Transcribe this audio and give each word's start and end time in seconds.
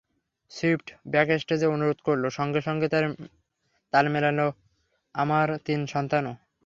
Swift 0.51 0.87
ব্যাকস্টেজে 1.07 1.67
অনুরোধ 1.67 1.99
করলো, 2.07 2.27
সঙ্গে 2.37 2.61
সঙ্গে 2.67 2.87
তাল 3.93 4.05
মেলালো 4.13 4.47
আমার 5.15 5.47
তিন 5.65 5.79
সন্তানও। 5.93 6.33